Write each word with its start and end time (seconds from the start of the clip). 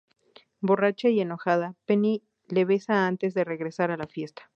Borracha 0.61 1.09
y 1.09 1.19
enojada, 1.21 1.75
Penny 1.85 2.23
le 2.47 2.65
besa 2.65 3.05
antes 3.05 3.35
de 3.35 3.43
regresar 3.43 3.91
a 3.91 3.97
la 3.97 4.07
fiesta. 4.07 4.49